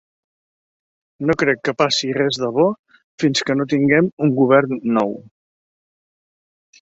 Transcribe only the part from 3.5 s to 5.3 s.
que no tinguem un govern nou.